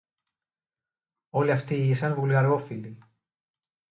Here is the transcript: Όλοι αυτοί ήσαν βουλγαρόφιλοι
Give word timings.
Όλοι 1.29 1.51
αυτοί 1.51 1.75
ήσαν 1.75 2.13
βουλγαρόφιλοι 2.13 2.97